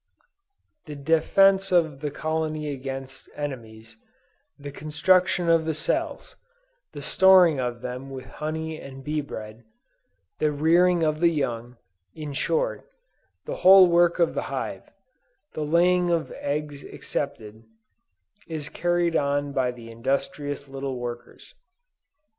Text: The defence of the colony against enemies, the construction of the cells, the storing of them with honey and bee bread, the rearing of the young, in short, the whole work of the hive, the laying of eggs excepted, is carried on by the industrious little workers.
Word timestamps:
The 0.87 0.95
defence 0.95 1.71
of 1.71 1.99
the 1.99 2.09
colony 2.09 2.69
against 2.69 3.29
enemies, 3.35 3.97
the 4.57 4.71
construction 4.71 5.47
of 5.47 5.65
the 5.65 5.75
cells, 5.75 6.35
the 6.93 7.03
storing 7.03 7.59
of 7.59 7.81
them 7.81 8.09
with 8.09 8.25
honey 8.41 8.81
and 8.81 9.03
bee 9.03 9.21
bread, 9.21 9.63
the 10.39 10.51
rearing 10.51 11.03
of 11.03 11.19
the 11.19 11.29
young, 11.29 11.77
in 12.15 12.33
short, 12.33 12.89
the 13.45 13.57
whole 13.57 13.87
work 13.89 14.17
of 14.17 14.33
the 14.33 14.41
hive, 14.49 14.89
the 15.53 15.61
laying 15.61 16.09
of 16.09 16.31
eggs 16.31 16.83
excepted, 16.83 17.61
is 18.47 18.69
carried 18.69 19.15
on 19.15 19.51
by 19.51 19.69
the 19.69 19.91
industrious 19.91 20.67
little 20.67 20.97
workers. 20.97 21.53